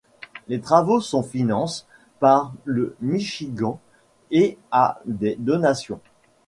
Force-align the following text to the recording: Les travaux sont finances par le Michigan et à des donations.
Les 0.47 0.59
travaux 0.59 0.99
sont 0.99 1.21
finances 1.21 1.85
par 2.19 2.55
le 2.65 2.95
Michigan 3.01 3.79
et 4.31 4.57
à 4.71 4.99
des 5.05 5.35
donations. 5.35 5.99